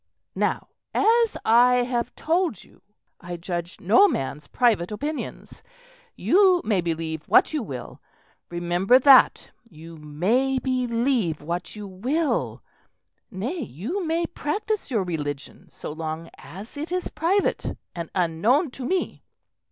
"Now, 0.33 0.69
as 0.95 1.37
I 1.45 1.83
have 1.83 2.15
told 2.15 2.63
you, 2.63 2.81
I 3.19 3.37
judge 3.37 3.79
no 3.79 4.07
man's 4.07 4.47
private 4.47 4.91
opinions. 4.91 5.61
You 6.15 6.59
may 6.65 6.81
believe 6.81 7.27
what 7.29 7.53
you 7.53 7.61
will. 7.61 8.01
Remember 8.49 8.97
that. 8.97 9.47
You 9.69 9.97
may 9.97 10.57
believe 10.57 11.39
what 11.43 11.75
you 11.75 11.87
will; 11.87 12.63
nay, 13.29 13.59
you 13.59 14.03
may 14.03 14.25
practise 14.25 14.89
your 14.89 15.03
religion 15.03 15.69
so 15.69 15.91
long 15.91 16.31
as 16.35 16.75
it 16.77 16.91
is 16.91 17.09
private 17.09 17.77
and 17.93 18.09
unknown 18.15 18.71
to 18.71 18.85
me." 18.87 19.21